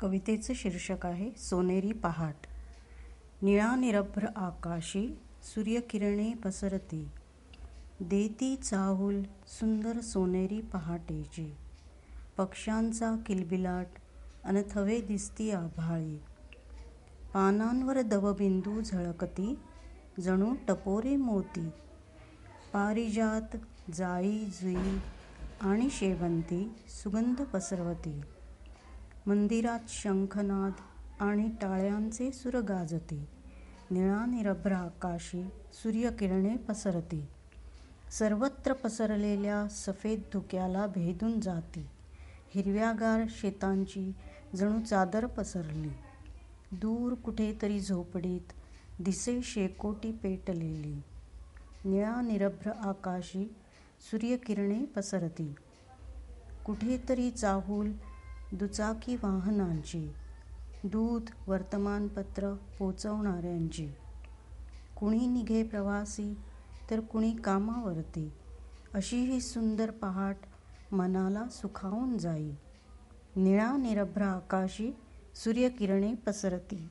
कवितेचं 0.00 0.52
शीर्षक 0.56 1.06
आहे 1.06 1.30
सोनेरी 1.36 1.92
पहाट. 1.92 2.34
निळा 3.42 3.76
निरभ्र 3.76 4.26
आकाशी 4.36 5.18
सूर्यकिरणे 5.42 6.34
पसरते. 6.34 7.12
देती 8.00 8.56
चाहूल 8.56 9.22
सुंदर 9.46 10.00
सोनेरी 10.00 10.60
पहाटेची. 10.60 11.54
पक्ष्यांचा 12.36 13.16
किलबिलाट 13.26 13.86
अन 14.44 14.62
थवे 14.70 15.00
दिसती 15.00 15.50
आभाळी. 15.50 16.16
पानांवर 17.34 18.00
दवबिंदू 18.00 18.80
झळकती 18.80 19.58
जणू 20.20 20.54
टपोरे 20.68 21.16
मोती. 21.16 21.68
पारिजात 22.72 23.56
जाई 23.94 24.38
जुई 24.38 24.98
आणि 25.60 25.88
शेवंती 25.90 26.72
सुगंध 27.02 27.42
पसरवती. 27.42 28.20
मंदिरात 29.26 29.78
शंखनाद 29.88 30.72
आणि 31.20 31.48
टाळ्यांचे 31.62 32.32
सुर 32.32 32.60
गाजते. 32.60 33.28
निळा 33.90 34.26
निरभ्र 34.26 34.72
आकाशी 34.72 35.42
सूर्यकिरणे 35.72 36.56
पसरते. 36.56 37.28
सर्वत्र 38.10 38.72
पसरलेल्या 38.72 39.68
सफेद 39.68 40.20
धुक्याला 40.32 40.86
भेदून 40.86 41.40
जाते. 41.40 41.90
हिरव्यागार 42.54 43.22
शेतांची 43.30 44.12
जणू 44.56 44.80
चादर 44.80 45.26
पसरली. 45.26 45.90
दूर 46.72 47.14
कुठेतरी 47.14 47.80
झोपडीत 47.80 48.52
दिसे 49.02 49.40
शेकोटी 49.42 50.12
पेटलेली. 50.12 51.02
निळा 51.84 52.20
निरभ्र 52.20 52.70
आकाशी 52.70 53.54
सूर्यकिरणे 54.10 54.84
पसरती. 54.84 55.54
कुठेतरी 56.66 57.30
चाहूल 57.30 57.92
दुचाकी 58.52 59.16
वाहनांची 59.16 60.12
दूध 60.84 61.30
वर्तमानपत्र 61.46 62.54
पोचवणाऱ्यांची. 62.78 63.88
कुणी 64.96 65.26
निघे 65.26 65.62
प्रवासी 65.62 66.36
तर 66.90 67.00
कुणी 67.00 67.32
कामावरती. 67.32 68.32
अशी 68.94 69.16
ही 69.16 69.40
सुंदर 69.40 69.90
पहाट 69.90 70.36
मनाला 70.92 71.48
सुखावून 71.48 72.18
जाई. 72.18 72.50
निळा 73.36 73.76
निरभ्र 73.76 74.22
आकाशी 74.22 74.96
सूर्यकिरणे 75.34 76.14
पसरती. 76.14 76.88